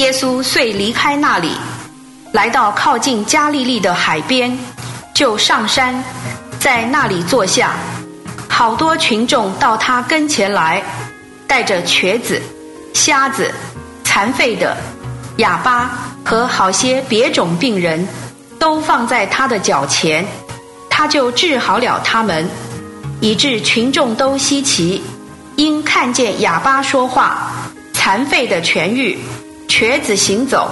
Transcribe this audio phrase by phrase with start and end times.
[0.00, 1.52] 耶稣遂离开那里，
[2.32, 4.58] 来到靠近加利利的海边，
[5.14, 6.02] 就上山，
[6.58, 7.74] 在那里坐下。
[8.48, 10.82] 好多群众到他跟前来，
[11.46, 12.40] 带着瘸子、
[12.94, 13.52] 瞎子、
[14.02, 14.74] 残废的、
[15.36, 15.90] 哑巴
[16.24, 18.08] 和好些别种病人，
[18.58, 20.24] 都放在他的脚前，
[20.88, 22.48] 他就治好了他们，
[23.20, 25.04] 以致群众都稀奇，
[25.56, 27.52] 因看见哑巴说话，
[27.92, 29.18] 残废的痊愈。
[29.70, 30.68] 瘸子行走，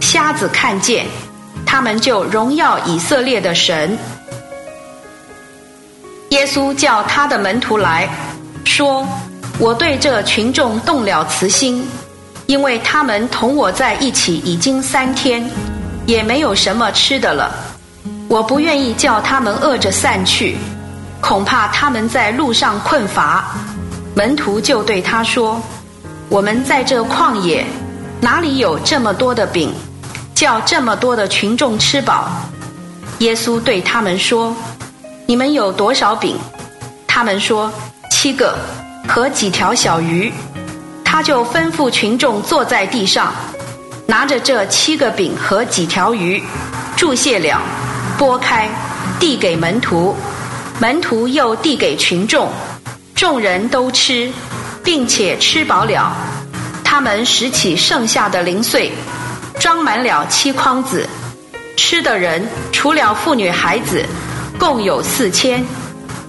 [0.00, 1.04] 瞎子看见，
[1.66, 3.96] 他们就荣耀以色列的神。
[6.30, 8.08] 耶稣叫他的门徒来
[8.64, 9.06] 说
[9.60, 11.86] ：“我对这群众动了慈心，
[12.46, 15.46] 因为他们同我在一起已经三天，
[16.06, 17.54] 也没有什么吃的了。
[18.28, 20.56] 我不愿意叫他们饿着散去，
[21.20, 23.44] 恐怕他们在路上困乏。”
[24.16, 25.60] 门徒就对他说
[26.30, 27.64] ：“我们在这旷野。”
[28.20, 29.72] 哪里有这么多的饼，
[30.34, 32.28] 叫这么多的群众吃饱？
[33.18, 34.54] 耶稣对他们说
[35.26, 36.36] ：“你们有多少饼？”
[37.06, 37.72] 他们说
[38.10, 38.58] ：“七个
[39.06, 40.32] 和几条小鱼。”
[41.04, 43.32] 他就吩咐群众坐在地上，
[44.06, 46.42] 拿着这七个饼和几条鱼，
[46.96, 47.60] 注谢了，
[48.18, 48.68] 拨开，
[49.18, 50.14] 递给门徒，
[50.80, 52.48] 门徒又递给群众，
[53.14, 54.30] 众人都吃，
[54.84, 56.12] 并且吃饱了。
[56.90, 58.90] 他们拾起剩下的零碎，
[59.60, 61.06] 装满了七筐子。
[61.76, 64.02] 吃的人除了妇女孩子，
[64.58, 65.62] 共有四千。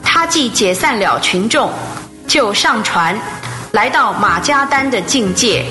[0.04, 1.72] 他既解散了群众，
[2.28, 3.18] 就上船，
[3.72, 5.64] 来到马加丹的境界。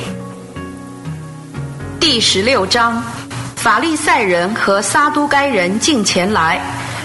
[2.01, 3.05] 第十六章，
[3.57, 6.59] 法利赛人和撒都该人进前来，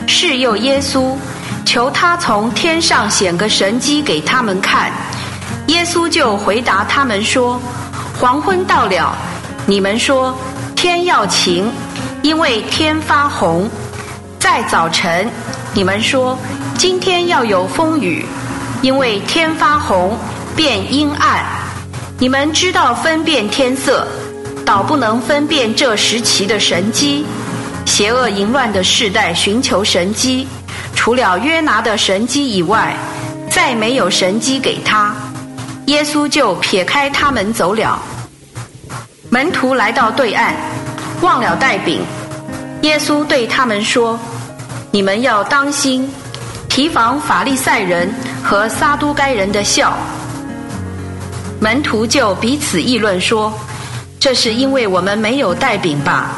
[0.07, 1.17] 示诱耶稣，
[1.65, 4.89] 求他从天上显个神迹给他们看。
[5.67, 7.59] 耶稣就回答他们说
[8.19, 9.15] ：“黄昏到了，
[9.65, 10.37] 你们说
[10.75, 11.71] 天要晴，
[12.21, 13.69] 因为天发红；
[14.37, 15.29] 在早晨，
[15.73, 16.37] 你们说
[16.77, 18.25] 今天要有风雨，
[18.81, 20.17] 因为天发红
[20.53, 21.45] 变阴暗。
[22.19, 24.05] 你们知道分辨天色，
[24.65, 27.25] 倒不能分辨这时期的神机。
[27.85, 30.45] 邪恶淫乱的世代寻求神机，
[30.93, 32.95] 除了约拿的神机以外，
[33.49, 35.15] 再没有神机给他。”
[35.87, 37.99] 耶稣就撇开他们走了。
[39.29, 40.53] 门徒来到对岸，
[41.21, 42.01] 忘了带饼。
[42.83, 44.19] 耶稣对他们说
[44.91, 46.09] ：“你们要当心，
[46.69, 48.13] 提防法利赛人
[48.43, 49.93] 和撒都该人的笑。”
[51.59, 53.53] 门徒就彼此议论说
[54.19, 56.31] ：“这是因为我们没有带饼吧？”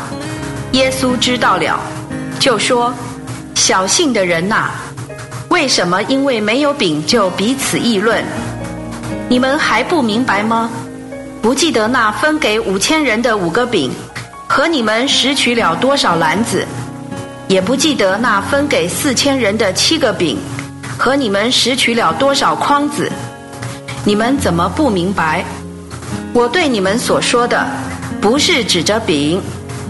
[0.74, 1.80] 耶稣知道了，
[2.40, 2.94] 就说
[3.56, 4.70] ：“小信的人呐，
[5.50, 8.24] 为什么因为没有饼就彼此议论？”
[9.28, 10.70] 你们还不明白吗？
[11.42, 13.92] 不记得那分给五千人的五个饼，
[14.48, 16.66] 和你们拾取了多少篮子？
[17.48, 20.40] 也不记得那分给四千人的七个饼，
[20.98, 23.12] 和你们拾取了多少筐子？
[24.04, 25.46] 你们怎么不明白？
[26.34, 27.66] 我对你们所说的，
[28.20, 29.42] 不是指着饼，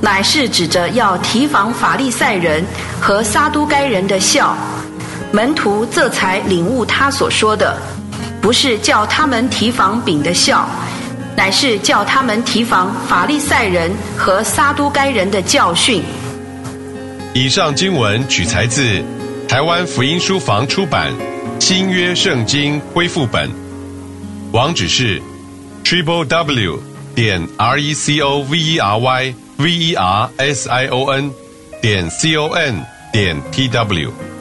[0.01, 2.63] 乃是指着要提防法利赛人
[2.99, 4.55] 和撒都该人的笑。
[5.31, 7.77] 门徒这才领悟他所说的。
[8.45, 10.69] 不是叫他们提防丙的笑，
[11.35, 16.03] 乃是叫他们提防法利赛人和撒都该人的教训。
[17.33, 19.03] 以上经文取材自
[19.47, 21.11] 台湾福音书房出版
[21.59, 23.49] 《新约圣经恢复本》，
[24.51, 25.19] 网址是
[25.83, 26.79] triple w
[27.15, 31.09] 点 r e c o v e r y v e r s i o
[31.09, 31.31] n
[31.81, 32.75] 点 c o n
[33.11, 34.34] 点 t w。